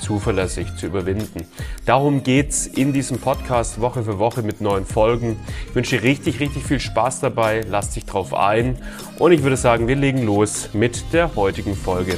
zuverlässig 0.00 0.76
zu 0.76 0.86
überwinden. 0.86 1.46
Darum 1.86 2.22
geht's 2.22 2.66
in 2.66 2.92
diesem 2.92 3.18
Podcast 3.18 3.80
Woche 3.80 4.02
für 4.02 4.18
Woche 4.18 4.42
mit 4.42 4.60
neuen 4.60 4.86
Folgen. 4.86 5.38
Ich 5.68 5.74
wünsche 5.74 5.96
dir 5.96 6.02
richtig, 6.02 6.40
richtig 6.40 6.64
viel 6.64 6.80
Spaß 6.80 7.20
dabei. 7.20 7.62
Lass 7.68 7.90
dich 7.90 8.06
drauf 8.06 8.34
ein. 8.34 8.78
Und 9.18 9.32
ich 9.32 9.42
würde 9.42 9.56
sagen, 9.56 9.88
wir 9.88 9.96
legen 9.96 10.24
los 10.24 10.70
mit 10.72 11.12
der 11.12 11.34
heutigen 11.36 11.74
Folge. 11.74 12.16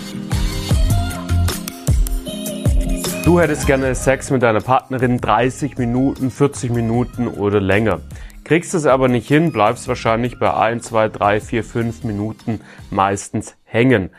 Du 3.24 3.38
hättest 3.38 3.66
gerne 3.66 3.94
Sex 3.94 4.30
mit 4.30 4.42
deiner 4.42 4.60
Partnerin 4.60 5.20
30 5.20 5.78
Minuten, 5.78 6.30
40 6.30 6.70
Minuten 6.70 7.28
oder 7.28 7.60
länger. 7.60 8.00
Kriegst 8.44 8.74
es 8.74 8.86
aber 8.86 9.08
nicht 9.08 9.28
hin, 9.28 9.52
bleibst 9.52 9.86
wahrscheinlich 9.86 10.38
bei 10.38 10.52
1, 10.52 10.86
2, 10.86 11.08
3, 11.10 11.40
4, 11.40 11.64
5 11.64 12.04
Minuten 12.04 12.60
meistens 12.90 13.54
hängen 13.64 14.10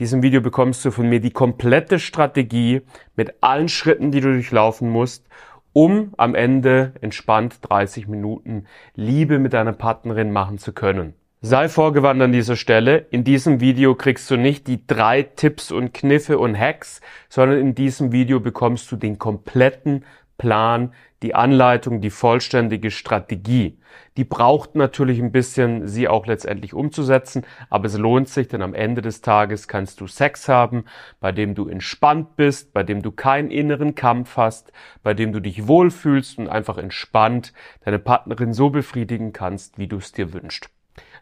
diesem 0.00 0.22
Video 0.22 0.40
bekommst 0.40 0.82
du 0.84 0.90
von 0.90 1.08
mir 1.08 1.20
die 1.20 1.30
komplette 1.30 1.98
Strategie 1.98 2.80
mit 3.16 3.34
allen 3.42 3.68
Schritten, 3.68 4.10
die 4.10 4.22
du 4.22 4.32
durchlaufen 4.32 4.88
musst, 4.88 5.28
um 5.74 6.14
am 6.16 6.34
Ende 6.34 6.94
entspannt 7.02 7.58
30 7.60 8.08
Minuten 8.08 8.64
Liebe 8.94 9.38
mit 9.38 9.52
deiner 9.52 9.74
Partnerin 9.74 10.32
machen 10.32 10.56
zu 10.56 10.72
können. 10.72 11.12
Sei 11.42 11.68
vorgewandt 11.68 12.22
an 12.22 12.32
dieser 12.32 12.56
Stelle. 12.56 13.06
In 13.10 13.24
diesem 13.24 13.60
Video 13.60 13.94
kriegst 13.94 14.30
du 14.30 14.36
nicht 14.36 14.66
die 14.66 14.86
drei 14.86 15.22
Tipps 15.22 15.70
und 15.70 15.92
Kniffe 15.92 16.38
und 16.38 16.58
Hacks, 16.58 17.02
sondern 17.28 17.58
in 17.58 17.74
diesem 17.74 18.10
Video 18.10 18.40
bekommst 18.40 18.90
du 18.90 18.96
den 18.96 19.18
kompletten 19.18 20.04
Plan, 20.40 20.94
die 21.22 21.34
Anleitung, 21.34 22.00
die 22.00 22.08
vollständige 22.08 22.90
Strategie. 22.90 23.78
Die 24.16 24.24
braucht 24.24 24.74
natürlich 24.74 25.20
ein 25.20 25.32
bisschen, 25.32 25.86
sie 25.86 26.08
auch 26.08 26.26
letztendlich 26.26 26.72
umzusetzen, 26.72 27.44
aber 27.68 27.84
es 27.84 27.98
lohnt 27.98 28.26
sich, 28.30 28.48
denn 28.48 28.62
am 28.62 28.72
Ende 28.72 29.02
des 29.02 29.20
Tages 29.20 29.68
kannst 29.68 30.00
du 30.00 30.06
Sex 30.06 30.48
haben, 30.48 30.86
bei 31.20 31.30
dem 31.30 31.54
du 31.54 31.68
entspannt 31.68 32.36
bist, 32.36 32.72
bei 32.72 32.82
dem 32.82 33.02
du 33.02 33.12
keinen 33.12 33.50
inneren 33.50 33.94
Kampf 33.94 34.38
hast, 34.38 34.72
bei 35.02 35.12
dem 35.12 35.32
du 35.32 35.40
dich 35.40 35.68
wohlfühlst 35.68 36.38
und 36.38 36.48
einfach 36.48 36.78
entspannt 36.78 37.52
deine 37.84 37.98
Partnerin 37.98 38.54
so 38.54 38.70
befriedigen 38.70 39.34
kannst, 39.34 39.76
wie 39.76 39.88
du 39.88 39.98
es 39.98 40.12
dir 40.12 40.32
wünschst. 40.32 40.70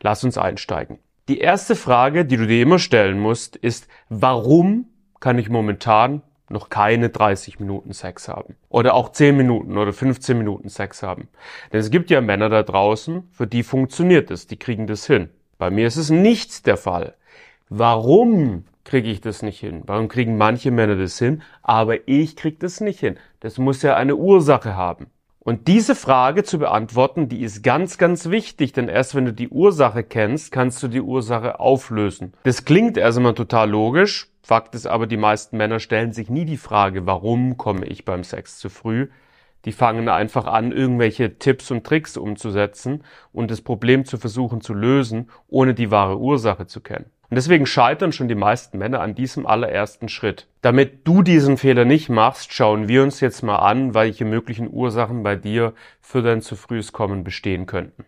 Lass 0.00 0.22
uns 0.22 0.38
einsteigen. 0.38 1.00
Die 1.28 1.40
erste 1.40 1.74
Frage, 1.74 2.24
die 2.24 2.36
du 2.36 2.46
dir 2.46 2.62
immer 2.62 2.78
stellen 2.78 3.18
musst, 3.18 3.56
ist, 3.56 3.88
warum 4.08 4.86
kann 5.18 5.38
ich 5.38 5.50
momentan 5.50 6.22
noch 6.50 6.68
keine 6.70 7.08
30 7.08 7.60
Minuten 7.60 7.92
Sex 7.92 8.28
haben. 8.28 8.56
Oder 8.68 8.94
auch 8.94 9.12
10 9.12 9.36
Minuten 9.36 9.76
oder 9.76 9.92
15 9.92 10.36
Minuten 10.36 10.68
Sex 10.68 11.02
haben. 11.02 11.28
Denn 11.72 11.80
es 11.80 11.90
gibt 11.90 12.10
ja 12.10 12.20
Männer 12.20 12.48
da 12.48 12.62
draußen, 12.62 13.28
für 13.32 13.46
die 13.46 13.62
funktioniert 13.62 14.30
es, 14.30 14.46
die 14.46 14.56
kriegen 14.56 14.86
das 14.86 15.06
hin. 15.06 15.30
Bei 15.58 15.70
mir 15.70 15.86
ist 15.86 15.96
es 15.96 16.10
nicht 16.10 16.66
der 16.66 16.76
Fall. 16.76 17.14
Warum 17.68 18.64
kriege 18.84 19.10
ich 19.10 19.20
das 19.20 19.42
nicht 19.42 19.60
hin? 19.60 19.82
Warum 19.86 20.08
kriegen 20.08 20.38
manche 20.38 20.70
Männer 20.70 20.96
das 20.96 21.18
hin, 21.18 21.42
aber 21.62 22.08
ich 22.08 22.36
kriege 22.36 22.56
das 22.58 22.80
nicht 22.80 23.00
hin? 23.00 23.18
Das 23.40 23.58
muss 23.58 23.82
ja 23.82 23.96
eine 23.96 24.16
Ursache 24.16 24.76
haben. 24.76 25.08
Und 25.40 25.66
diese 25.66 25.94
Frage 25.94 26.44
zu 26.44 26.58
beantworten, 26.58 27.28
die 27.28 27.40
ist 27.40 27.62
ganz, 27.62 27.96
ganz 27.96 28.28
wichtig, 28.28 28.72
denn 28.72 28.88
erst 28.88 29.14
wenn 29.14 29.24
du 29.24 29.32
die 29.32 29.48
Ursache 29.48 30.04
kennst, 30.04 30.52
kannst 30.52 30.82
du 30.82 30.88
die 30.88 31.00
Ursache 31.00 31.58
auflösen. 31.58 32.34
Das 32.42 32.66
klingt 32.66 32.98
erstmal 32.98 33.32
total 33.34 33.70
logisch. 33.70 34.28
Fakt 34.48 34.74
ist 34.74 34.86
aber, 34.86 35.06
die 35.06 35.18
meisten 35.18 35.58
Männer 35.58 35.78
stellen 35.78 36.14
sich 36.14 36.30
nie 36.30 36.46
die 36.46 36.56
Frage, 36.56 37.04
warum 37.04 37.58
komme 37.58 37.84
ich 37.84 38.06
beim 38.06 38.24
Sex 38.24 38.58
zu 38.58 38.70
früh? 38.70 39.08
Die 39.66 39.72
fangen 39.72 40.08
einfach 40.08 40.46
an, 40.46 40.72
irgendwelche 40.72 41.38
Tipps 41.38 41.70
und 41.70 41.84
Tricks 41.84 42.16
umzusetzen 42.16 43.04
und 43.30 43.50
das 43.50 43.60
Problem 43.60 44.06
zu 44.06 44.16
versuchen 44.16 44.62
zu 44.62 44.72
lösen, 44.72 45.28
ohne 45.48 45.74
die 45.74 45.90
wahre 45.90 46.18
Ursache 46.18 46.66
zu 46.66 46.80
kennen. 46.80 47.10
Und 47.28 47.34
deswegen 47.34 47.66
scheitern 47.66 48.10
schon 48.10 48.28
die 48.28 48.34
meisten 48.34 48.78
Männer 48.78 49.00
an 49.00 49.14
diesem 49.14 49.44
allerersten 49.44 50.08
Schritt. 50.08 50.48
Damit 50.62 51.06
du 51.06 51.22
diesen 51.22 51.58
Fehler 51.58 51.84
nicht 51.84 52.08
machst, 52.08 52.50
schauen 52.54 52.88
wir 52.88 53.02
uns 53.02 53.20
jetzt 53.20 53.42
mal 53.42 53.56
an, 53.56 53.92
welche 53.92 54.24
möglichen 54.24 54.72
Ursachen 54.72 55.22
bei 55.22 55.36
dir 55.36 55.74
für 56.00 56.22
dein 56.22 56.40
zu 56.40 56.56
frühes 56.56 56.94
Kommen 56.94 57.22
bestehen 57.22 57.66
könnten. 57.66 58.06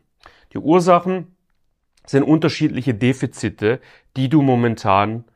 Die 0.54 0.58
Ursachen 0.58 1.36
sind 2.06 2.22
unterschiedliche 2.22 2.94
Defizite, 2.94 3.78
die 4.16 4.30
du 4.30 4.40
momentan 4.40 5.26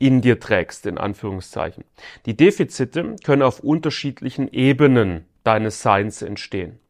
in 0.00 0.22
dir 0.22 0.40
trägst, 0.40 0.86
in 0.86 0.98
Anführungszeichen. 0.98 1.84
Die 2.26 2.36
Defizite 2.36 3.16
können 3.22 3.42
auf 3.42 3.60
unterschiedlichen 3.60 4.48
Ebenen 4.48 5.26
deines 5.44 5.82
Seins 5.82 6.22
entstehen. 6.22 6.80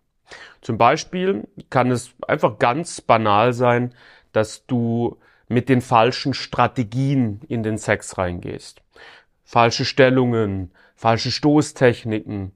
Zum 0.62 0.78
Beispiel 0.78 1.48
kann 1.68 1.90
es 1.90 2.14
einfach 2.26 2.58
ganz 2.58 3.00
banal 3.00 3.52
sein, 3.52 3.94
dass 4.32 4.64
du 4.66 5.18
mit 5.48 5.68
den 5.68 5.80
falschen 5.80 6.32
Strategien 6.32 7.40
in 7.48 7.64
den 7.64 7.76
Sex 7.76 8.16
reingehst. 8.16 8.80
Falsche 9.42 9.84
Stellungen, 9.84 10.70
falsche 10.94 11.32
Stoßtechniken, 11.32 12.52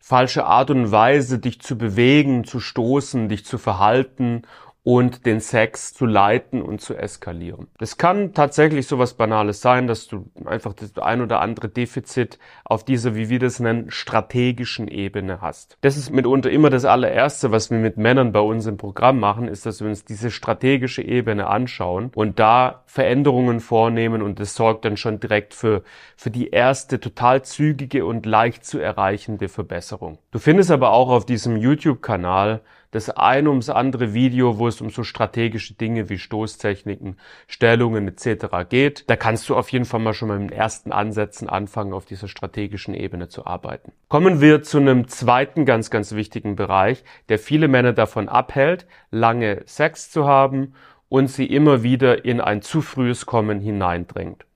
falsche 0.00 0.44
Art 0.44 0.70
und 0.70 0.90
Weise, 0.90 1.38
dich 1.38 1.60
zu 1.60 1.78
bewegen, 1.78 2.42
zu 2.42 2.58
stoßen, 2.58 3.28
dich 3.28 3.44
zu 3.44 3.58
verhalten 3.58 4.42
und 4.84 5.24
den 5.24 5.40
Sex 5.40 5.94
zu 5.94 6.04
leiten 6.04 6.60
und 6.60 6.82
zu 6.82 6.94
eskalieren. 6.94 7.68
Es 7.80 7.96
kann 7.96 8.34
tatsächlich 8.34 8.86
so 8.86 8.98
was 8.98 9.14
Banales 9.14 9.62
sein, 9.62 9.86
dass 9.86 10.06
du 10.06 10.26
einfach 10.44 10.74
das 10.74 10.96
ein 10.98 11.22
oder 11.22 11.40
andere 11.40 11.70
Defizit 11.70 12.38
auf 12.66 12.84
dieser, 12.84 13.14
wie 13.16 13.30
wir 13.30 13.38
das 13.38 13.60
nennen, 13.60 13.90
strategischen 13.90 14.86
Ebene 14.88 15.40
hast. 15.40 15.78
Das 15.80 15.96
ist 15.96 16.10
mitunter 16.10 16.50
immer 16.50 16.68
das 16.68 16.84
allererste, 16.84 17.50
was 17.50 17.70
wir 17.70 17.78
mit 17.78 17.96
Männern 17.96 18.32
bei 18.32 18.40
uns 18.40 18.66
im 18.66 18.76
Programm 18.76 19.18
machen, 19.18 19.48
ist, 19.48 19.64
dass 19.64 19.80
wir 19.80 19.88
uns 19.88 20.04
diese 20.04 20.30
strategische 20.30 21.02
Ebene 21.02 21.46
anschauen 21.46 22.10
und 22.14 22.38
da 22.38 22.82
Veränderungen 22.84 23.60
vornehmen 23.60 24.20
und 24.20 24.38
das 24.38 24.54
sorgt 24.54 24.84
dann 24.84 24.98
schon 24.98 25.18
direkt 25.18 25.54
für, 25.54 25.82
für 26.14 26.30
die 26.30 26.50
erste 26.50 27.00
total 27.00 27.42
zügige 27.42 28.04
und 28.04 28.26
leicht 28.26 28.66
zu 28.66 28.78
erreichende 28.78 29.48
Verbesserung. 29.48 30.18
Du 30.30 30.38
findest 30.38 30.70
aber 30.70 30.92
auch 30.92 31.08
auf 31.08 31.24
diesem 31.24 31.56
YouTube-Kanal 31.56 32.60
das 32.94 33.10
eine 33.10 33.50
ums 33.50 33.70
andere 33.70 34.14
Video, 34.14 34.58
wo 34.58 34.68
es 34.68 34.80
um 34.80 34.88
so 34.88 35.02
strategische 35.02 35.74
Dinge 35.74 36.08
wie 36.08 36.18
Stoßtechniken, 36.18 37.16
Stellungen 37.48 38.06
etc. 38.06 38.68
geht. 38.68 39.10
Da 39.10 39.16
kannst 39.16 39.48
du 39.48 39.56
auf 39.56 39.70
jeden 39.70 39.84
Fall 39.84 39.98
mal 39.98 40.14
schon 40.14 40.28
mal 40.28 40.40
im 40.40 40.48
ersten 40.48 40.92
Ansätzen 40.92 41.48
anfangen, 41.48 41.92
auf 41.92 42.04
dieser 42.04 42.28
strategischen 42.28 42.94
Ebene 42.94 43.28
zu 43.28 43.46
arbeiten. 43.46 43.90
Kommen 44.08 44.40
wir 44.40 44.62
zu 44.62 44.78
einem 44.78 45.08
zweiten 45.08 45.64
ganz, 45.64 45.90
ganz 45.90 46.14
wichtigen 46.14 46.54
Bereich, 46.54 47.02
der 47.28 47.40
viele 47.40 47.66
Männer 47.66 47.94
davon 47.94 48.28
abhält, 48.28 48.86
lange 49.10 49.62
Sex 49.66 50.12
zu 50.12 50.26
haben 50.26 50.74
und 51.08 51.26
sie 51.26 51.46
immer 51.46 51.82
wieder 51.82 52.24
in 52.24 52.40
ein 52.40 52.62
zu 52.62 52.80
frühes 52.80 53.26
Kommen 53.26 53.58
hineindrängt. 53.58 54.46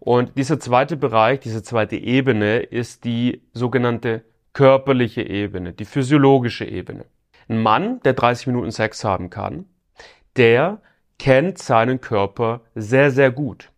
Und 0.00 0.38
dieser 0.38 0.58
zweite 0.58 0.96
Bereich, 0.96 1.40
diese 1.40 1.62
zweite 1.62 1.96
Ebene 1.96 2.60
ist 2.60 3.04
die 3.04 3.42
sogenannte 3.52 4.24
körperliche 4.54 5.22
Ebene, 5.22 5.74
die 5.74 5.84
physiologische 5.84 6.64
Ebene. 6.64 7.04
Ein 7.48 7.62
Mann, 7.62 8.00
der 8.00 8.14
30 8.14 8.46
Minuten 8.48 8.70
Sex 8.70 9.04
haben 9.04 9.30
kann, 9.30 9.66
der 10.36 10.80
kennt 11.18 11.58
seinen 11.58 12.00
Körper 12.00 12.62
sehr, 12.74 13.10
sehr 13.10 13.30
gut. 13.30 13.70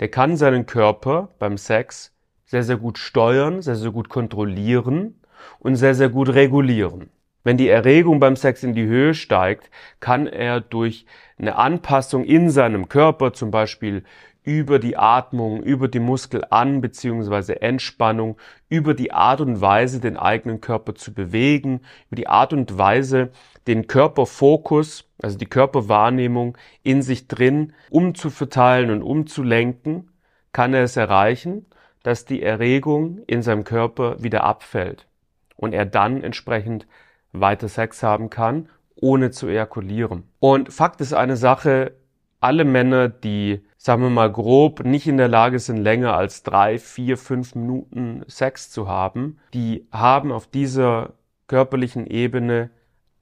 Der 0.00 0.08
kann 0.08 0.36
seinen 0.36 0.66
Körper 0.66 1.30
beim 1.38 1.56
Sex 1.56 2.12
sehr, 2.44 2.62
sehr 2.62 2.76
gut 2.76 2.98
steuern, 2.98 3.62
sehr, 3.62 3.76
sehr 3.76 3.90
gut 3.90 4.08
kontrollieren 4.08 5.20
und 5.58 5.76
sehr, 5.76 5.94
sehr 5.94 6.08
gut 6.08 6.28
regulieren. 6.34 7.10
Wenn 7.42 7.56
die 7.56 7.68
Erregung 7.68 8.18
beim 8.18 8.36
Sex 8.36 8.62
in 8.62 8.74
die 8.74 8.86
Höhe 8.86 9.14
steigt, 9.14 9.70
kann 10.00 10.26
er 10.26 10.60
durch 10.60 11.06
eine 11.38 11.56
Anpassung 11.56 12.24
in 12.24 12.50
seinem 12.50 12.88
Körper, 12.88 13.32
zum 13.32 13.50
Beispiel 13.50 14.02
über 14.46 14.78
die 14.78 14.96
Atmung, 14.96 15.60
über 15.62 15.88
die 15.88 15.98
Muskelan- 15.98 16.80
bzw. 16.80 17.54
Entspannung, 17.54 18.38
über 18.68 18.94
die 18.94 19.12
Art 19.12 19.40
und 19.40 19.60
Weise, 19.60 20.00
den 20.00 20.16
eigenen 20.16 20.60
Körper 20.60 20.94
zu 20.94 21.12
bewegen, 21.12 21.80
über 22.06 22.16
die 22.16 22.28
Art 22.28 22.52
und 22.52 22.78
Weise, 22.78 23.30
den 23.66 23.88
Körperfokus, 23.88 25.10
also 25.20 25.36
die 25.36 25.46
Körperwahrnehmung 25.46 26.56
in 26.84 27.02
sich 27.02 27.26
drin 27.26 27.72
umzuverteilen 27.90 28.90
und 28.90 29.02
umzulenken, 29.02 30.12
kann 30.52 30.72
er 30.74 30.84
es 30.84 30.96
erreichen, 30.96 31.66
dass 32.04 32.24
die 32.24 32.40
Erregung 32.40 33.18
in 33.26 33.42
seinem 33.42 33.64
Körper 33.64 34.22
wieder 34.22 34.44
abfällt 34.44 35.08
und 35.56 35.72
er 35.72 35.86
dann 35.86 36.22
entsprechend 36.22 36.86
weiter 37.32 37.68
Sex 37.68 38.04
haben 38.04 38.30
kann, 38.30 38.68
ohne 38.94 39.32
zu 39.32 39.48
ejakulieren. 39.48 40.22
Und 40.38 40.72
Fakt 40.72 41.00
ist 41.00 41.14
eine 41.14 41.36
Sache, 41.36 41.94
alle 42.38 42.64
Männer, 42.64 43.08
die, 43.08 43.65
sagen 43.76 44.02
wir 44.02 44.10
mal 44.10 44.30
grob, 44.30 44.84
nicht 44.84 45.06
in 45.06 45.16
der 45.16 45.28
Lage 45.28 45.58
sind, 45.58 45.78
länger 45.78 46.16
als 46.16 46.42
drei, 46.42 46.78
vier, 46.78 47.16
fünf 47.16 47.54
Minuten 47.54 48.24
Sex 48.26 48.70
zu 48.70 48.88
haben, 48.88 49.38
die 49.54 49.86
haben 49.92 50.32
auf 50.32 50.46
dieser 50.46 51.14
körperlichen 51.46 52.06
Ebene 52.06 52.70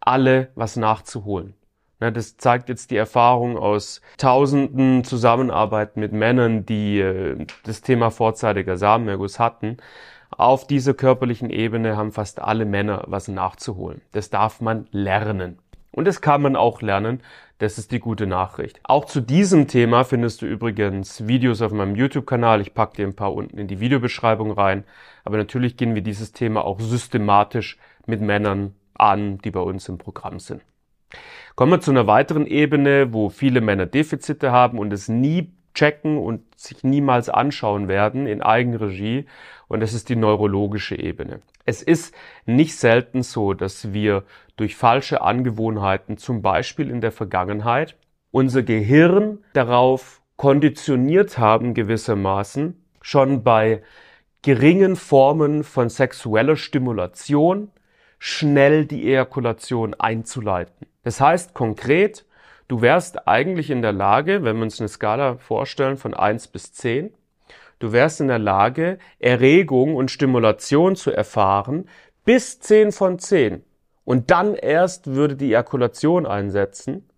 alle 0.01 0.51
was 0.55 0.77
nachzuholen. 0.77 1.55
Das 2.01 2.37
zeigt 2.37 2.69
jetzt 2.69 2.91
die 2.91 2.97
Erfahrung 2.97 3.56
aus 3.56 4.03
tausenden 4.19 5.05
Zusammenarbeiten 5.05 6.01
mit 6.01 6.12
Männern, 6.12 6.67
die 6.67 7.01
äh, 7.01 7.47
das 7.62 7.81
Thema 7.81 8.11
vorzeitiger 8.11 8.77
Samenerguss 8.77 9.39
hatten. 9.39 9.79
Auf 10.31 10.67
dieser 10.67 10.95
körperlichen 10.95 11.51
Ebene 11.51 11.97
haben 11.97 12.12
fast 12.12 12.41
alle 12.41 12.65
Männer 12.65 13.05
was 13.06 13.29
nachzuholen. 13.29 14.03
Das 14.12 14.31
darf 14.31 14.61
man 14.61 14.87
lernen. 14.91 15.59
Und 15.94 16.06
das 16.06 16.20
kann 16.20 16.43
man 16.43 16.56
auch 16.56 16.82
lernen. 16.82 17.20
Das 17.58 17.79
ist 17.79 17.93
die 17.93 18.00
gute 18.00 18.26
Nachricht. 18.26 18.81
Auch 18.82 19.05
zu 19.05 19.20
diesem 19.20 19.69
Thema 19.69 20.02
findest 20.05 20.43
du 20.43 20.46
übrigens 20.46 21.29
Videos 21.29 21.62
auf 21.62 21.73
meinem 21.73 21.94
YouTube-Kanal. 21.94 22.61
Ich 22.61 22.75
packe 22.75 22.96
dir 22.96 23.06
ein 23.06 23.14
paar 23.14 23.32
unten 23.32 23.58
in 23.58 23.69
die 23.69 23.79
Videobeschreibung 23.79 24.50
rein. 24.50 24.82
Aber 25.25 25.37
natürlich 25.37 25.76
gehen 25.76 25.94
wir 25.94 26.02
dieses 26.02 26.32
Thema 26.32 26.64
auch 26.64 26.81
systematisch 26.81 27.79
mit 28.06 28.20
Männern 28.20 28.75
an, 28.94 29.38
die 29.38 29.52
bei 29.52 29.61
uns 29.61 29.88
im 29.88 29.99
Programm 29.99 30.41
sind. 30.41 30.62
Kommen 31.55 31.70
wir 31.70 31.81
zu 31.81 31.93
einer 31.93 32.08
weiteren 32.08 32.46
Ebene, 32.46 33.12
wo 33.12 33.29
viele 33.29 33.61
Männer 33.61 33.87
Defizite 33.87 34.50
haben 34.50 34.81
und 34.81 34.93
es 34.93 35.08
nie 35.08 35.52
checken 35.75 36.19
und 36.19 36.43
sich 36.58 36.82
niemals 36.82 37.29
anschauen 37.29 37.87
werden 37.87 38.26
in 38.26 38.43
Eigenregie. 38.43 39.26
Und 39.69 39.79
das 39.79 39.94
ist 39.94 40.08
die 40.08 40.17
neurologische 40.17 40.96
Ebene. 40.96 41.41
Es 41.65 41.83
ist 41.83 42.15
nicht 42.47 42.77
selten 42.77 43.23
so, 43.23 43.55
dass 43.55 43.93
wir 43.93 44.25
durch 44.57 44.77
falsche 44.77 45.23
Angewohnheiten, 45.23 46.19
zum 46.19 46.43
Beispiel 46.43 46.91
in 46.91 47.01
der 47.01 47.13
Vergangenheit, 47.13 47.97
unser 48.31 48.63
Gehirn 48.63 49.39
darauf 49.53 50.21
konditioniert 50.37 51.39
haben, 51.39 51.75
gewissermaßen, 51.75 52.85
schon 53.01 53.43
bei 53.43 53.83
geringen 54.43 54.97
Formen 54.97 55.65
von 55.65 55.89
sexueller 55.89 56.57
Stimulation 56.57 57.71
schnell 58.19 58.85
die 58.87 59.09
Ejakulation 59.09 59.95
einzuleiten. 59.95 60.87
Das 61.03 61.21
heißt 61.21 61.55
konkret, 61.55 62.27
du 62.69 62.81
wärst 62.81 63.27
eigentlich 63.27 63.71
in 63.71 63.83
der 63.83 63.93
Lage, 63.93 64.43
wenn 64.43 64.57
wir 64.57 64.65
uns 64.65 64.81
eine 64.81 64.89
Skala 64.89 65.37
vorstellen 65.37 65.97
von 65.97 66.15
eins 66.15 66.49
bis 66.49 66.73
zehn, 66.73 67.13
du 67.85 67.93
wärst 67.93 68.21
in 68.23 68.29
der 68.29 68.39
Lage, 68.39 68.99
Erregung 69.19 69.95
und 69.95 70.11
Stimulation 70.11 70.97
zu 70.97 71.11
erfahren 71.11 71.87
bis 72.25 72.59
zehn 72.59 72.91
von 72.93 73.19
zehn. 73.19 73.63
Und 74.05 74.31
dann 74.31 74.55
erst 74.55 75.09
würde 75.09 75.37
die 75.37 75.49
Ejakulation 75.51 76.27
einsetzen. 76.27 77.09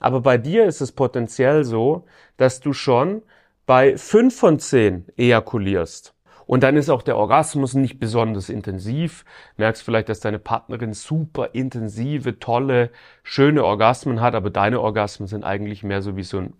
Aber 0.00 0.22
bei 0.22 0.38
dir 0.38 0.64
ist 0.64 0.80
es 0.80 0.92
potenziell 0.92 1.64
so, 1.64 2.06
dass 2.38 2.60
du 2.60 2.72
schon 2.72 3.22
bei 3.66 3.98
fünf 3.98 4.38
von 4.38 4.58
zehn 4.58 5.04
ejakulierst. 5.16 6.14
Und 6.46 6.62
dann 6.62 6.76
ist 6.76 6.88
auch 6.88 7.02
der 7.02 7.18
Orgasmus 7.18 7.74
nicht 7.74 7.98
besonders 7.98 8.48
intensiv. 8.48 9.24
Merkst 9.56 9.82
vielleicht, 9.82 10.08
dass 10.08 10.20
deine 10.20 10.38
Partnerin 10.38 10.94
super 10.94 11.50
intensive, 11.54 12.38
tolle, 12.38 12.90
schöne 13.22 13.64
Orgasmen 13.64 14.20
hat, 14.22 14.34
aber 14.34 14.48
deine 14.48 14.80
Orgasmen 14.80 15.26
sind 15.26 15.44
eigentlich 15.44 15.82
mehr 15.82 16.00
so 16.00 16.16
wie 16.16 16.22
so 16.22 16.38
ein, 16.38 16.54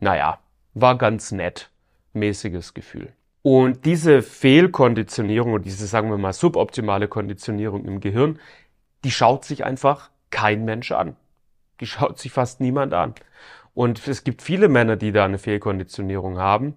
naja, 0.00 0.38
war 0.74 0.96
ganz 0.96 1.32
nett, 1.32 1.71
mäßiges 2.12 2.74
Gefühl. 2.74 3.12
Und 3.42 3.84
diese 3.84 4.22
Fehlkonditionierung 4.22 5.54
und 5.54 5.64
diese, 5.64 5.86
sagen 5.86 6.10
wir 6.10 6.18
mal, 6.18 6.32
suboptimale 6.32 7.08
Konditionierung 7.08 7.84
im 7.84 8.00
Gehirn, 8.00 8.38
die 9.04 9.10
schaut 9.10 9.44
sich 9.44 9.64
einfach 9.64 10.10
kein 10.30 10.64
Mensch 10.64 10.92
an. 10.92 11.16
Die 11.80 11.86
schaut 11.86 12.18
sich 12.18 12.30
fast 12.30 12.60
niemand 12.60 12.94
an. 12.94 13.14
Und 13.74 14.06
es 14.06 14.22
gibt 14.22 14.42
viele 14.42 14.68
Männer, 14.68 14.96
die 14.96 15.12
da 15.12 15.24
eine 15.24 15.38
Fehlkonditionierung 15.38 16.38
haben 16.38 16.76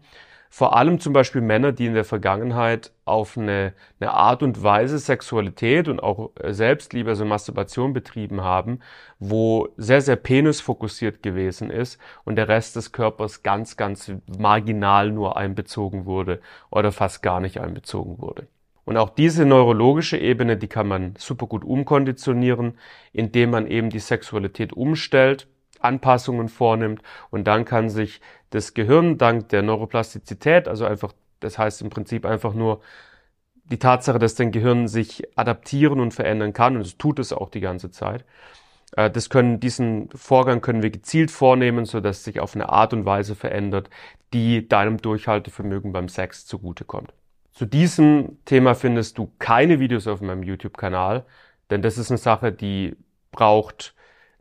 vor 0.58 0.74
allem 0.78 1.02
zum 1.02 1.12
Beispiel 1.12 1.42
Männer, 1.42 1.74
die 1.74 1.86
in 1.86 1.96
der 1.96 2.06
Vergangenheit 2.06 2.94
auf 3.04 3.38
eine, 3.38 3.74
eine 4.00 4.12
Art 4.14 4.42
und 4.42 4.64
Weise 4.64 5.00
Sexualität 5.00 5.90
und 5.90 6.02
auch 6.02 6.32
äh, 6.40 6.54
Selbstliebe, 6.54 7.10
also 7.10 7.26
Masturbation 7.26 7.92
betrieben 7.92 8.40
haben, 8.40 8.80
wo 9.20 9.68
sehr, 9.76 10.00
sehr 10.00 10.16
penisfokussiert 10.16 11.22
gewesen 11.22 11.72
ist 11.72 12.00
und 12.24 12.38
der 12.38 12.48
Rest 12.48 12.78
des 12.78 12.94
Körpers 12.94 13.44
ganz, 13.44 13.76
ganz 13.76 14.14
marginal 14.40 15.12
nur 15.12 15.36
einbezogen 15.36 16.06
wurde 16.06 16.40
oder 16.70 16.94
fast 16.94 17.22
gar 17.22 17.42
nicht 17.42 17.60
einbezogen 17.60 18.22
wurde. 18.22 18.48
Und 18.86 18.96
auch 18.96 19.10
diese 19.10 19.46
neurologische 19.46 20.18
Ebene, 20.18 20.56
die 20.56 20.70
kann 20.70 20.88
man 20.88 21.16
super 21.18 21.48
gut 21.48 21.66
umkonditionieren, 21.66 22.78
indem 23.12 23.50
man 23.50 23.68
eben 23.68 23.90
die 23.90 24.00
Sexualität 24.00 24.72
umstellt 24.72 25.50
Anpassungen 25.84 26.50
vornimmt 26.50 27.02
und 27.30 27.46
dann 27.46 27.66
kann 27.66 27.90
sich 27.90 28.22
das 28.50 28.74
Gehirn 28.74 29.18
dank 29.18 29.50
der 29.50 29.62
Neuroplastizität, 29.62 30.68
also 30.68 30.86
einfach, 30.86 31.14
das 31.40 31.58
heißt 31.58 31.82
im 31.82 31.90
Prinzip 31.90 32.26
einfach 32.26 32.54
nur 32.54 32.82
die 33.66 33.80
Tatsache, 33.80 34.20
dass 34.20 34.36
dein 34.36 34.52
Gehirn 34.52 34.88
sich 34.88 35.24
adaptieren 35.38 36.00
und 36.00 36.14
verändern 36.14 36.54
kann 36.54 36.76
und 36.76 36.82
es 36.82 36.98
tut 36.98 37.20
es 37.20 37.34
auch 37.34 37.50
die 37.50 37.62
ganze 37.62 37.92
Zeit. 37.92 38.26
Äh, 38.96 39.10
das 39.10 39.30
können, 39.30 39.60
diesen 39.60 40.10
Vorgang 40.10 40.62
können 40.62 40.84
wir 40.84 40.92
gezielt 40.92 41.32
vornehmen, 41.32 41.86
so 41.86 42.00
dass 42.00 42.18
es 42.20 42.24
sich 42.24 42.40
auf 42.40 42.56
eine 42.56 42.70
Art 42.70 42.94
und 42.94 43.06
Weise 43.06 43.36
verändert, 43.36 43.90
die 44.34 44.68
deinem 44.68 44.98
Durchhaltevermögen 44.98 45.92
beim 45.92 46.10
Sex 46.10 46.46
zugutekommt. 46.46 47.14
Zu 47.54 47.66
diesem 47.66 48.38
Thema 48.46 48.76
findest 48.76 49.18
du 49.18 49.32
keine 49.40 49.80
Videos 49.80 50.08
auf 50.08 50.22
meinem 50.22 50.44
YouTube-Kanal, 50.44 51.26
denn 51.70 51.82
das 51.82 51.98
ist 51.98 52.12
eine 52.12 52.18
Sache, 52.18 52.52
die 52.52 52.96
braucht 53.32 53.95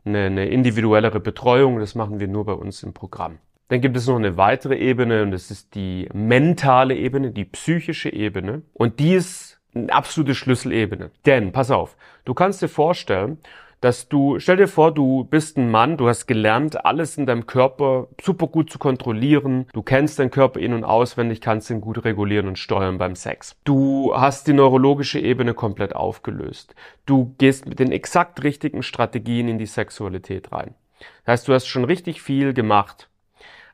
eine, 0.05 0.25
eine 0.25 0.47
individuellere 0.47 1.19
Betreuung. 1.19 1.79
Das 1.79 1.95
machen 1.95 2.19
wir 2.19 2.27
nur 2.27 2.45
bei 2.45 2.53
uns 2.53 2.83
im 2.83 2.93
Programm. 2.93 3.39
Dann 3.67 3.81
gibt 3.81 3.97
es 3.97 4.07
noch 4.07 4.15
eine 4.15 4.37
weitere 4.37 4.77
Ebene 4.77 5.23
und 5.23 5.31
das 5.31 5.49
ist 5.49 5.73
die 5.73 6.07
mentale 6.13 6.95
Ebene, 6.95 7.31
die 7.31 7.45
psychische 7.45 8.13
Ebene. 8.13 8.61
Und 8.73 8.99
die 8.99 9.15
ist 9.15 9.59
eine 9.73 9.91
absolute 9.91 10.35
Schlüsselebene. 10.35 11.11
Denn, 11.25 11.51
pass 11.51 11.71
auf, 11.71 11.97
du 12.25 12.33
kannst 12.33 12.61
dir 12.61 12.67
vorstellen, 12.67 13.39
dass 13.85 14.09
du, 14.09 14.39
stell 14.39 14.57
dir 14.57 14.67
vor, 14.67 14.91
du 14.91 15.25
bist 15.25 15.57
ein 15.57 15.69
Mann, 15.69 15.95
du 15.95 16.07
hast 16.09 16.25
gelernt, 16.25 16.85
alles 16.85 17.19
in 17.19 17.27
deinem 17.27 17.45
Körper 17.45 18.07
super 18.19 18.47
gut 18.47 18.71
zu 18.71 18.79
kontrollieren, 18.79 19.67
du 19.73 19.83
kennst 19.83 20.17
deinen 20.17 20.31
Körper 20.31 20.59
in- 20.59 20.73
und 20.73 20.83
auswendig, 20.83 21.39
kannst 21.39 21.69
ihn 21.69 21.81
gut 21.81 22.03
regulieren 22.03 22.47
und 22.47 22.57
steuern 22.57 22.97
beim 22.97 23.15
Sex. 23.15 23.55
Du 23.63 24.11
hast 24.15 24.47
die 24.47 24.53
neurologische 24.53 25.19
Ebene 25.19 25.53
komplett 25.53 25.95
aufgelöst. 25.95 26.73
Du 27.05 27.35
gehst 27.37 27.67
mit 27.67 27.77
den 27.77 27.91
exakt 27.91 28.43
richtigen 28.43 28.81
Strategien 28.81 29.47
in 29.47 29.59
die 29.59 29.67
Sexualität 29.67 30.51
rein. 30.51 30.73
Das 31.23 31.33
heißt, 31.33 31.47
du 31.47 31.53
hast 31.53 31.67
schon 31.67 31.83
richtig 31.83 32.23
viel 32.23 32.55
gemacht. 32.55 33.07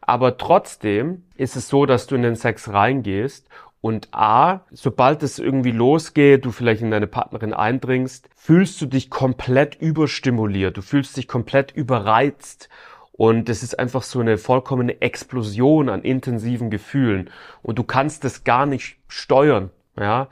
Aber 0.02 0.38
trotzdem 0.38 1.24
ist 1.38 1.56
es 1.56 1.69
so, 1.69 1.86
dass 1.86 2.08
du 2.08 2.16
in 2.16 2.24
den 2.24 2.36
Sex 2.36 2.74
reingehst 2.74 3.48
und 3.81 4.10
A, 4.12 4.62
sobald 4.72 5.24
es 5.24 5.39
irgendwie 5.39 5.72
losgeht, 5.72 6.45
du 6.45 6.51
vielleicht 6.51 6.83
in 6.83 6.92
deine 6.92 7.07
Partnerin 7.07 7.54
eindringst, 7.54 8.30
fühlst 8.36 8.80
du 8.80 8.86
dich 8.86 9.10
komplett 9.10 9.75
überstimuliert, 9.75 10.77
du 10.77 10.82
fühlst 10.82 11.17
dich 11.17 11.27
komplett 11.27 11.72
überreizt 11.72 12.70
und 13.12 13.50
es 13.50 13.63
ist 13.63 13.79
einfach 13.79 14.03
so 14.03 14.20
eine 14.20 14.38
vollkommene 14.38 15.01
Explosion 15.01 15.89
an 15.89 16.03
intensiven 16.03 16.70
Gefühlen 16.70 17.32
und 17.63 17.79
du 17.79 17.84
kannst 17.84 18.24
das 18.24 18.44
gar 18.44 18.65
nicht 18.65 18.98
steuern, 19.08 19.72
ja. 19.98 20.29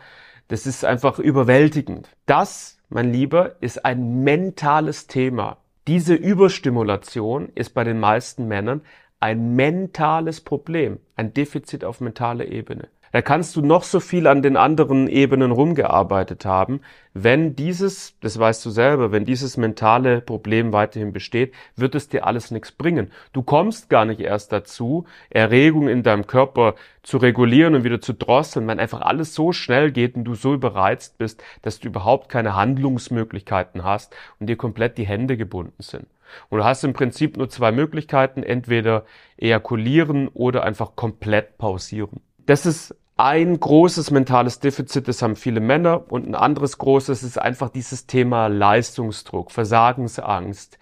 Das 0.47 0.65
ist 0.65 0.83
einfach 0.83 1.19
überwältigend. 1.19 2.09
Das, 2.25 2.79
mein 2.89 3.13
Lieber, 3.13 3.57
ist 3.61 3.85
ein 3.85 4.23
mentales 4.23 5.05
Thema. 5.05 5.57
Diese 5.85 6.15
Überstimulation 6.15 7.49
ist 7.53 7.75
bei 7.75 7.83
den 7.83 7.99
meisten 7.99 8.47
Männern 8.47 8.81
ein 9.19 9.55
mentales 9.55 10.41
Problem, 10.41 10.97
ein 11.15 11.35
Defizit 11.35 11.83
auf 11.85 12.01
mentaler 12.01 12.47
Ebene. 12.47 12.87
Da 13.11 13.21
kannst 13.21 13.55
du 13.55 13.61
noch 13.61 13.83
so 13.83 13.99
viel 13.99 14.27
an 14.27 14.41
den 14.41 14.55
anderen 14.55 15.07
Ebenen 15.07 15.51
rumgearbeitet 15.51 16.45
haben. 16.45 16.81
Wenn 17.13 17.55
dieses, 17.55 18.19
das 18.19 18.37
weißt 18.37 18.63
du 18.65 18.69
selber, 18.69 19.11
wenn 19.11 19.25
dieses 19.25 19.57
mentale 19.57 20.21
Problem 20.21 20.73
weiterhin 20.73 21.11
besteht, 21.11 21.53
wird 21.75 21.95
es 21.95 22.07
dir 22.07 22.27
alles 22.27 22.51
nichts 22.51 22.71
bringen. 22.71 23.11
Du 23.33 23.41
kommst 23.41 23.89
gar 23.89 24.05
nicht 24.05 24.19
erst 24.19 24.51
dazu, 24.51 25.05
Erregung 25.29 25.87
in 25.87 26.03
deinem 26.03 26.27
Körper 26.27 26.75
zu 27.01 27.17
regulieren 27.17 27.73
und 27.73 27.83
wieder 27.83 27.99
zu 27.99 28.13
drosseln, 28.13 28.67
wenn 28.67 28.79
einfach 28.79 29.01
alles 29.01 29.33
so 29.33 29.51
schnell 29.53 29.91
geht 29.91 30.15
und 30.15 30.23
du 30.23 30.35
so 30.35 30.53
überreizt 30.53 31.17
bist, 31.17 31.43
dass 31.63 31.79
du 31.79 31.87
überhaupt 31.87 32.29
keine 32.29 32.55
Handlungsmöglichkeiten 32.55 33.83
hast 33.83 34.15
und 34.39 34.47
dir 34.47 34.55
komplett 34.55 34.99
die 34.99 35.07
Hände 35.07 35.35
gebunden 35.35 35.81
sind. 35.81 36.05
Und 36.49 36.59
du 36.59 36.63
hast 36.63 36.83
im 36.83 36.93
Prinzip 36.93 37.37
nur 37.37 37.49
zwei 37.49 37.71
Möglichkeiten, 37.71 38.43
entweder 38.43 39.05
ejakulieren 39.37 40.27
oder 40.27 40.63
einfach 40.63 40.95
komplett 40.95 41.57
pausieren. 41.57 42.21
Das 42.49 42.65
ist 42.65 42.95
ein 43.15 43.59
großes 43.59 44.09
mentales 44.09 44.59
Defizit, 44.59 45.07
das 45.07 45.21
haben 45.21 45.35
viele 45.35 45.59
Männer. 45.59 46.11
Und 46.11 46.27
ein 46.27 46.33
anderes 46.33 46.79
großes 46.79 47.21
ist 47.21 47.37
einfach 47.37 47.69
dieses 47.69 48.07
Thema 48.07 48.47
Leistungsdruck, 48.47 49.51
Versagensangst. 49.51 50.79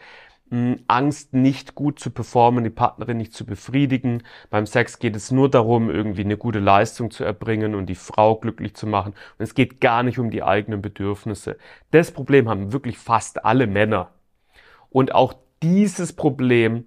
Hm, 0.50 0.80
Angst, 0.88 1.34
nicht 1.34 1.76
gut 1.76 2.00
zu 2.00 2.10
performen, 2.10 2.64
die 2.64 2.70
Partnerin 2.70 3.18
nicht 3.18 3.34
zu 3.34 3.46
befriedigen. 3.46 4.24
Beim 4.50 4.66
Sex 4.66 4.98
geht 5.00 5.18
es 5.18 5.30
nur 5.30 5.52
darum, 5.52 5.90
irgendwie 5.90 6.22
eine 6.22 6.38
gute 6.38 6.60
Leistung 6.60 7.12
zu 7.12 7.26
erbringen 7.26 7.76
und 7.76 7.88
die 7.88 7.96
Frau 7.96 8.38
glücklich 8.38 8.74
zu 8.74 8.88
machen. 8.88 9.14
Und 9.38 9.44
es 9.44 9.54
geht 9.54 9.82
gar 9.82 10.04
nicht 10.04 10.20
um 10.20 10.32
die 10.32 10.44
eigenen 10.44 10.82
Bedürfnisse. 10.82 11.58
Das 11.92 12.12
Problem 12.12 12.48
haben 12.48 12.72
wirklich 12.72 12.98
fast 12.98 13.44
alle 13.44 13.68
Männer. 13.68 14.12
Und 14.90 15.14
auch 15.14 15.34
dieses 15.62 16.14
Problem 16.14 16.86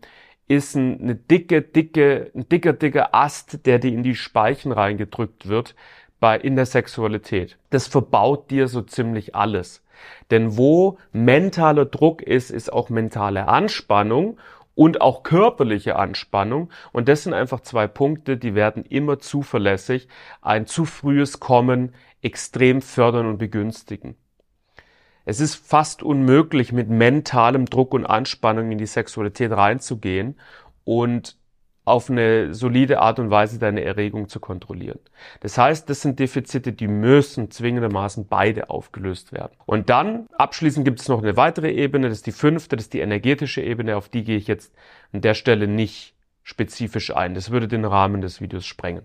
ist 0.50 0.74
eine 0.74 1.14
dicke, 1.14 1.62
dicke, 1.62 2.32
ein 2.34 2.48
dicker, 2.48 2.72
dicker 2.72 3.14
Ast, 3.14 3.66
der 3.66 3.78
dir 3.78 3.92
in 3.92 4.02
die 4.02 4.16
Speichen 4.16 4.72
reingedrückt 4.72 5.46
wird 5.46 5.76
bei, 6.18 6.36
in 6.36 6.56
der 6.56 6.66
Sexualität. 6.66 7.56
Das 7.70 7.86
verbaut 7.86 8.50
dir 8.50 8.66
so 8.66 8.82
ziemlich 8.82 9.36
alles. 9.36 9.84
Denn 10.32 10.56
wo 10.56 10.98
mentaler 11.12 11.84
Druck 11.84 12.20
ist, 12.20 12.50
ist 12.50 12.72
auch 12.72 12.88
mentale 12.88 13.46
Anspannung 13.46 14.40
und 14.74 15.00
auch 15.00 15.22
körperliche 15.22 15.94
Anspannung. 15.94 16.70
Und 16.90 17.08
das 17.08 17.22
sind 17.22 17.32
einfach 17.32 17.60
zwei 17.60 17.86
Punkte, 17.86 18.36
die 18.36 18.56
werden 18.56 18.84
immer 18.84 19.20
zuverlässig 19.20 20.08
ein 20.42 20.66
zu 20.66 20.84
frühes 20.84 21.38
Kommen 21.38 21.94
extrem 22.22 22.82
fördern 22.82 23.26
und 23.26 23.38
begünstigen. 23.38 24.16
Es 25.30 25.38
ist 25.38 25.54
fast 25.54 26.02
unmöglich, 26.02 26.72
mit 26.72 26.90
mentalem 26.90 27.66
Druck 27.66 27.94
und 27.94 28.04
Anspannung 28.04 28.72
in 28.72 28.78
die 28.78 28.86
Sexualität 28.86 29.52
reinzugehen 29.52 30.34
und 30.82 31.36
auf 31.84 32.10
eine 32.10 32.52
solide 32.52 32.98
Art 32.98 33.20
und 33.20 33.30
Weise 33.30 33.60
deine 33.60 33.84
Erregung 33.84 34.28
zu 34.28 34.40
kontrollieren. 34.40 34.98
Das 35.38 35.56
heißt, 35.56 35.88
das 35.88 36.02
sind 36.02 36.18
Defizite, 36.18 36.72
die 36.72 36.88
müssen 36.88 37.48
zwingendermaßen 37.48 38.26
beide 38.26 38.70
aufgelöst 38.70 39.32
werden. 39.32 39.52
Und 39.66 39.88
dann, 39.88 40.26
abschließend 40.36 40.84
gibt 40.84 40.98
es 40.98 41.06
noch 41.06 41.22
eine 41.22 41.36
weitere 41.36 41.70
Ebene, 41.70 42.08
das 42.08 42.18
ist 42.18 42.26
die 42.26 42.32
fünfte, 42.32 42.74
das 42.74 42.86
ist 42.86 42.94
die 42.94 42.98
energetische 42.98 43.62
Ebene, 43.62 43.96
auf 43.96 44.08
die 44.08 44.24
gehe 44.24 44.36
ich 44.36 44.48
jetzt 44.48 44.74
an 45.12 45.20
der 45.20 45.34
Stelle 45.34 45.68
nicht 45.68 46.16
spezifisch 46.42 47.14
ein. 47.14 47.34
Das 47.34 47.52
würde 47.52 47.68
den 47.68 47.84
Rahmen 47.84 48.20
des 48.20 48.40
Videos 48.40 48.66
sprengen. 48.66 49.04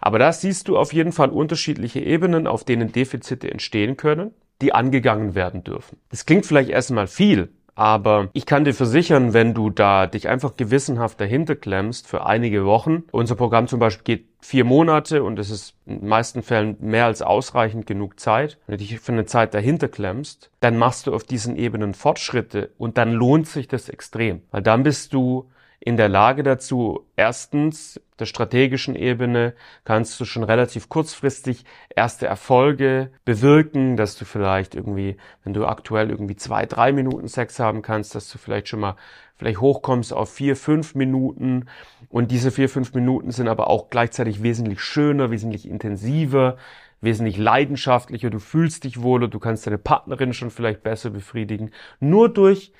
Aber 0.00 0.20
da 0.20 0.32
siehst 0.32 0.68
du 0.68 0.78
auf 0.78 0.92
jeden 0.92 1.10
Fall 1.10 1.30
unterschiedliche 1.30 1.98
Ebenen, 1.98 2.46
auf 2.46 2.62
denen 2.62 2.92
Defizite 2.92 3.50
entstehen 3.50 3.96
können, 3.96 4.30
die 4.62 4.74
angegangen 4.74 5.34
werden 5.34 5.64
dürfen. 5.64 5.98
Das 6.10 6.26
klingt 6.26 6.46
vielleicht 6.46 6.70
erstmal 6.70 7.06
viel, 7.06 7.50
aber 7.78 8.28
ich 8.32 8.44
kann 8.44 8.64
dir 8.64 8.74
versichern, 8.74 9.34
wenn 9.34 9.54
du 9.54 9.70
da 9.70 10.08
dich 10.08 10.28
einfach 10.28 10.56
gewissenhaft 10.56 11.20
dahinter 11.20 11.54
klemmst 11.54 12.08
für 12.08 12.26
einige 12.26 12.64
Wochen, 12.64 13.04
unser 13.12 13.36
Programm 13.36 13.68
zum 13.68 13.78
Beispiel 13.78 14.02
geht 14.02 14.28
vier 14.40 14.64
Monate 14.64 15.22
und 15.22 15.38
es 15.38 15.48
ist 15.48 15.74
in 15.86 16.00
den 16.00 16.08
meisten 16.08 16.42
Fällen 16.42 16.76
mehr 16.80 17.04
als 17.04 17.22
ausreichend 17.22 17.86
genug 17.86 18.18
Zeit, 18.18 18.58
wenn 18.66 18.78
du 18.78 18.84
dich 18.84 18.98
für 18.98 19.12
eine 19.12 19.26
Zeit 19.26 19.54
dahinter 19.54 19.86
klemmst, 19.86 20.50
dann 20.58 20.76
machst 20.76 21.06
du 21.06 21.14
auf 21.14 21.22
diesen 21.22 21.54
Ebenen 21.54 21.94
Fortschritte 21.94 22.70
und 22.78 22.98
dann 22.98 23.12
lohnt 23.12 23.46
sich 23.46 23.68
das 23.68 23.88
extrem, 23.88 24.42
weil 24.50 24.62
dann 24.62 24.82
bist 24.82 25.12
du 25.12 25.48
in 25.80 25.96
der 25.96 26.08
Lage 26.08 26.42
dazu, 26.42 27.06
erstens 27.16 28.00
der 28.18 28.26
strategischen 28.26 28.96
Ebene 28.96 29.54
kannst 29.84 30.18
du 30.18 30.24
schon 30.24 30.42
relativ 30.42 30.88
kurzfristig 30.88 31.64
erste 31.94 32.26
Erfolge 32.26 33.10
bewirken, 33.24 33.96
dass 33.96 34.16
du 34.16 34.24
vielleicht 34.24 34.74
irgendwie, 34.74 35.16
wenn 35.44 35.54
du 35.54 35.66
aktuell 35.66 36.10
irgendwie 36.10 36.34
zwei, 36.34 36.66
drei 36.66 36.92
Minuten 36.92 37.28
Sex 37.28 37.60
haben 37.60 37.82
kannst, 37.82 38.14
dass 38.16 38.30
du 38.30 38.38
vielleicht 38.38 38.68
schon 38.68 38.80
mal 38.80 38.96
vielleicht 39.36 39.60
hochkommst 39.60 40.12
auf 40.12 40.32
vier, 40.32 40.56
fünf 40.56 40.96
Minuten. 40.96 41.66
Und 42.08 42.32
diese 42.32 42.50
vier, 42.50 42.68
fünf 42.68 42.92
Minuten 42.92 43.30
sind 43.30 43.46
aber 43.46 43.68
auch 43.68 43.88
gleichzeitig 43.88 44.42
wesentlich 44.42 44.80
schöner, 44.80 45.30
wesentlich 45.30 45.68
intensiver, 45.68 46.56
wesentlich 47.00 47.36
leidenschaftlicher. 47.36 48.30
Du 48.30 48.40
fühlst 48.40 48.82
dich 48.82 49.00
wohler, 49.00 49.28
du 49.28 49.38
kannst 49.38 49.66
deine 49.66 49.78
Partnerin 49.78 50.32
schon 50.32 50.50
vielleicht 50.50 50.82
besser 50.82 51.10
befriedigen. 51.10 51.70
Nur 52.00 52.28
durch 52.28 52.72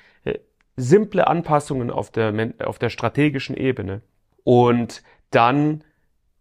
simple 0.79 1.27
Anpassungen 1.27 1.91
auf 1.91 2.11
der, 2.11 2.53
auf 2.65 2.79
der 2.79 2.89
strategischen 2.89 3.55
Ebene. 3.55 4.01
Und 4.43 5.03
dann 5.31 5.83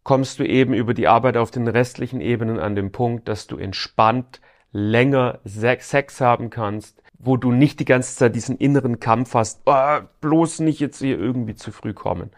kommst 0.04 0.38
du 0.38 0.45
eben 0.45 0.73
über 0.73 0.95
die 0.95 1.09
Arbeit 1.09 1.37
auf 1.37 1.50
den 1.50 1.68
restlichen 1.68 2.21
Ebenen 2.21 2.59
an 2.59 2.75
den 2.75 2.92
Punkt, 2.92 3.28
dass 3.28 3.47
du 3.47 3.59
entspannt 3.59 4.40
länger 4.73 5.40
Sex 5.45 6.21
haben 6.21 6.50
kannst, 6.50 7.02
wo 7.18 7.37
du 7.37 7.52
nicht 7.52 7.80
die 7.80 7.85
ganze 7.85 8.16
Zeit 8.16 8.35
diesen 8.35 8.57
inneren 8.57 9.00
Kampf 9.00 9.35
hast, 9.35 9.61
oh, 9.66 9.99
bloß 10.21 10.61
nicht 10.61 10.80
jetzt 10.80 11.00
hier 11.00 11.18
irgendwie 11.18 11.54
zu 11.54 11.73
früh 11.73 11.92
kommen. 11.92 12.30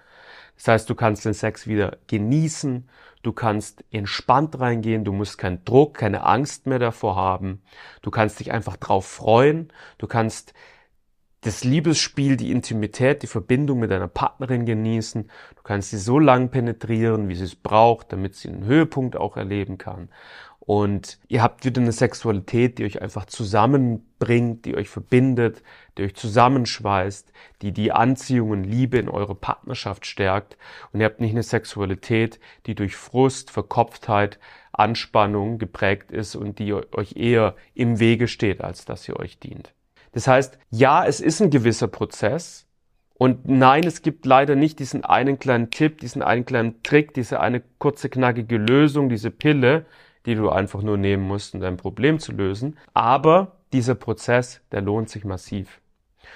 Das 0.57 0.69
heißt, 0.69 0.91
du 0.91 0.95
kannst 0.95 1.25
den 1.25 1.35
Sex 1.35 1.67
wieder 1.67 1.99
genießen, 2.07 2.89
du 3.23 3.33
kannst 3.33 3.85
entspannt 3.91 4.59
reingehen, 4.59 5.05
du 5.05 5.13
musst 5.13 5.39
keinen 5.39 5.65
Druck, 5.65 5.95
keine 5.95 6.25
Angst 6.25 6.67
mehr 6.67 6.79
davor 6.79 7.17
haben, 7.17 7.63
du 8.03 8.11
kannst 8.11 8.41
dich 8.41 8.53
einfach 8.53 8.77
drauf 8.77 9.07
freuen, 9.07 9.73
du 9.99 10.07
kannst 10.07 10.55
das 11.43 11.65
Liebesspiel, 11.65 12.37
die 12.37 12.51
Intimität, 12.51 13.23
die 13.23 13.27
Verbindung 13.27 13.79
mit 13.79 13.91
deiner 13.91 14.09
Partnerin 14.09 14.67
genießen. 14.67 15.31
Du 15.57 15.63
kannst 15.63 15.91
sie 15.91 15.99
so 15.99 16.19
lang 16.19 16.51
penetrieren, 16.51 17.29
wie 17.29 17.35
sie 17.35 17.45
es 17.45 17.57
braucht, 17.57 18.13
damit 18.13 18.35
sie 18.35 18.49
einen 18.49 18.65
Höhepunkt 18.65 19.17
auch 19.17 19.37
erleben 19.37 19.79
kann. 19.79 20.11
Und 20.61 21.19
ihr 21.29 21.43
habt 21.43 21.65
wieder 21.65 21.81
eine 21.81 21.93
Sexualität, 21.93 22.79
die 22.79 22.85
euch 22.85 23.01
einfach 23.01 23.25
zusammenbringt, 23.25 24.67
die 24.67 24.77
euch 24.77 24.91
verbindet, 24.91 25.63
die 25.97 26.03
euch 26.05 26.15
zusammenschweißt, 26.15 27.33
die 27.63 27.73
die 27.73 27.91
Anziehung 27.91 28.51
und 28.51 28.65
Liebe 28.65 28.99
in 28.99 29.09
eure 29.09 29.35
Partnerschaft 29.35 30.05
stärkt. 30.05 30.59
Und 30.93 31.01
ihr 31.01 31.07
habt 31.07 31.21
nicht 31.21 31.33
eine 31.33 31.43
Sexualität, 31.43 32.39
die 32.67 32.75
durch 32.75 32.95
Frust, 32.95 33.51
Verkopftheit, 33.51 34.39
Anspannung 34.73 35.59
geprägt 35.59 36.13
ist 36.13 36.37
und 36.37 36.59
die 36.59 36.75
euch 36.75 37.17
eher 37.17 37.57
im 37.75 37.99
Wege 37.99 38.29
steht, 38.29 38.61
als 38.61 38.85
dass 38.85 39.03
sie 39.03 39.19
euch 39.19 39.39
dient. 39.39 39.73
Das 40.13 40.27
heißt, 40.27 40.59
ja, 40.71 41.05
es 41.05 41.21
ist 41.21 41.41
ein 41.41 41.51
gewisser 41.51 41.89
Prozess. 41.89 42.67
Und 43.15 43.47
nein, 43.47 43.85
es 43.85 44.03
gibt 44.03 44.25
leider 44.25 44.57
nicht 44.57 44.79
diesen 44.79 45.05
einen 45.05 45.39
kleinen 45.39 45.71
Tipp, 45.71 46.01
diesen 46.01 46.23
einen 46.23 46.47
kleinen 46.47 46.83
Trick, 46.83 47.13
diese 47.13 47.41
eine 47.41 47.63
kurze, 47.79 48.09
knackige 48.09 48.57
Lösung, 48.57 49.09
diese 49.09 49.31
Pille, 49.31 49.85
die 50.27 50.35
du 50.35 50.49
einfach 50.49 50.83
nur 50.83 50.97
nehmen 50.97 51.27
musst, 51.27 51.55
um 51.55 51.61
dein 51.61 51.77
Problem 51.77 52.19
zu 52.19 52.33
lösen. 52.33 52.79
Aber 52.95 53.57
dieser 53.73 53.95
Prozess, 53.95 54.63
der 54.73 54.81
lohnt 54.81 55.11
sich 55.11 55.25
massiv. 55.25 55.81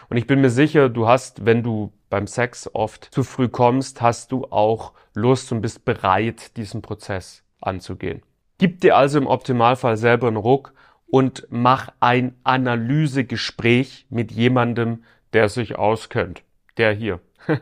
Und 0.09 0.17
ich 0.17 0.27
bin 0.27 0.41
mir 0.41 0.51
sicher, 0.51 0.89
du 0.89 1.09
hast, 1.09 1.47
wenn 1.47 1.63
du 1.63 1.93
beim 2.11 2.27
Sex 2.27 2.71
oft 2.73 3.07
zu 3.13 3.25
früh 3.25 3.49
kommst, 3.49 4.03
hast 4.03 4.33
du 4.33 4.45
auch 4.51 4.93
Lust 5.15 5.53
und 5.53 5.61
bist 5.63 5.85
bereit, 5.85 6.57
diesen 6.57 6.83
Prozess 6.83 7.43
anzugehen. 7.61 8.23
Gib 8.59 8.81
dir 8.81 8.97
also 8.97 9.19
im 9.19 9.27
Optimalfall 9.27 9.97
selber 9.97 10.29
einen 10.29 10.37
Ruck 10.37 10.75
und 11.15 11.47
mach 11.49 11.91
ein 12.01 12.35
Analysegespräch 12.43 14.05
mit 14.11 14.33
jemandem, 14.33 15.05
der 15.33 15.49
sich 15.49 15.77
auskennt. 15.77 16.43
Der 16.77 16.93
hier. 16.93 17.21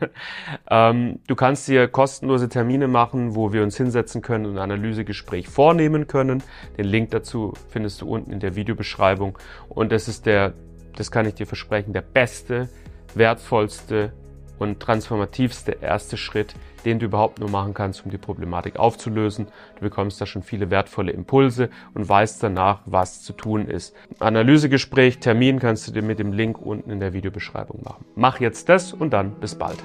ähm, 0.71 1.19
du 1.27 1.35
kannst 1.35 1.67
dir 1.67 1.87
kostenlose 1.87 2.49
Termine 2.49 2.87
machen, 2.87 3.35
wo 3.35 3.53
wir 3.53 3.61
uns 3.61 3.77
hinsetzen 3.77 4.23
können 4.23 4.47
und 4.47 4.53
ein 4.53 4.71
Analysegespräch 4.71 5.47
vornehmen 5.47 6.07
können. 6.07 6.41
Den 6.79 6.85
Link 6.85 7.11
dazu 7.11 7.53
findest 7.69 8.01
du 8.01 8.07
unten 8.09 8.31
in 8.31 8.39
der 8.39 8.55
Videobeschreibung. 8.55 9.37
Und 9.69 9.91
das 9.91 10.07
ist 10.07 10.25
der, 10.25 10.53
das 10.95 11.11
kann 11.11 11.27
ich 11.27 11.35
dir 11.35 11.45
versprechen, 11.45 11.93
der 11.93 12.01
beste, 12.01 12.69
wertvollste 13.13 14.13
und 14.59 14.79
transformativste 14.79 15.77
erste 15.81 16.17
Schritt, 16.17 16.55
den 16.85 16.99
du 16.99 17.05
überhaupt 17.05 17.39
nur 17.39 17.49
machen 17.49 17.73
kannst, 17.73 18.05
um 18.05 18.11
die 18.11 18.17
Problematik 18.17 18.77
aufzulösen. 18.77 19.47
Du 19.75 19.81
bekommst 19.81 20.19
da 20.19 20.25
schon 20.25 20.43
viele 20.43 20.69
wertvolle 20.69 21.11
Impulse 21.11 21.69
und 21.93 22.07
weißt 22.07 22.43
danach, 22.43 22.81
was 22.85 23.21
zu 23.21 23.33
tun 23.33 23.67
ist. 23.67 23.95
Analysegespräch, 24.19 25.19
Termin 25.19 25.59
kannst 25.59 25.87
du 25.87 25.91
dir 25.91 26.03
mit 26.03 26.19
dem 26.19 26.33
Link 26.33 26.59
unten 26.59 26.89
in 26.89 26.99
der 26.99 27.13
Videobeschreibung 27.13 27.81
machen. 27.83 28.05
Mach 28.15 28.39
jetzt 28.39 28.69
das 28.69 28.93
und 28.93 29.11
dann 29.11 29.31
bis 29.39 29.55
bald. 29.55 29.77